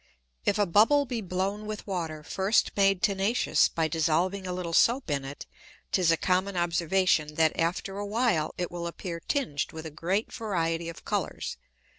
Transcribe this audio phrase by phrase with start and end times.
[0.45, 5.11] If a Bubble be blown with Water first made tenacious by dissolving a little Soap
[5.11, 5.45] in it,
[5.91, 10.33] 'tis a common Observation, that after a while it will appear tinged with a great
[10.33, 11.55] variety of Colours.